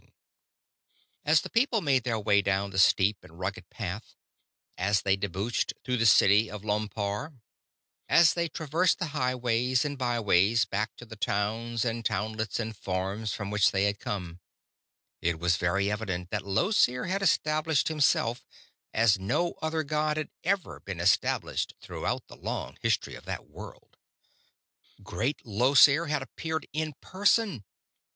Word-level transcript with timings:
And 0.01 0.13
as 1.31 1.41
the 1.41 1.49
people 1.51 1.79
made 1.79 2.05
their 2.05 2.19
way 2.19 2.41
down 2.41 2.71
the 2.71 2.79
steep 2.79 3.23
and 3.23 3.37
rugged 3.37 3.69
path, 3.69 4.15
as 4.75 5.03
they 5.03 5.15
debouched 5.15 5.73
through 5.83 5.97
the 5.97 6.07
city 6.07 6.49
of 6.49 6.65
Lompoar, 6.65 7.33
as 8.09 8.33
they 8.33 8.49
traversed 8.49 8.97
the 8.97 9.09
highways 9.13 9.85
and 9.85 9.99
byways 9.99 10.65
back 10.65 10.95
to 10.95 11.05
the 11.05 11.15
towns 11.15 11.85
and 11.85 12.03
townlets 12.03 12.59
and 12.59 12.75
farms 12.75 13.31
from 13.35 13.51
which 13.51 13.69
they 13.69 13.83
had 13.83 13.99
come, 13.99 14.39
it 15.21 15.37
was 15.39 15.57
very 15.57 15.91
evident 15.91 16.31
that 16.31 16.41
Llosir 16.47 17.05
had 17.07 17.21
established 17.21 17.87
himself 17.87 18.43
as 18.95 19.19
no 19.19 19.53
other 19.61 19.83
god 19.83 20.17
had 20.17 20.29
ever 20.43 20.79
been 20.79 20.99
established 20.99 21.75
throughout 21.79 22.25
the 22.27 22.35
long 22.37 22.75
history 22.81 23.13
of 23.13 23.25
that 23.25 23.47
world. 23.47 23.97
Great 25.03 25.45
Llosir 25.45 26.07
had 26.09 26.23
appeared 26.23 26.67
in 26.73 26.93
person. 27.01 27.63